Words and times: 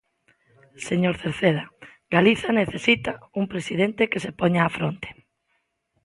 Señor 0.87 1.15
Cerceda, 1.21 1.65
Galiza 2.13 2.49
necesita 2.61 3.11
un 3.39 3.45
presidente 3.53 4.09
que 4.11 4.23
se 4.25 4.31
poña 4.39 4.61
á 4.67 4.69
fronte. 4.77 5.07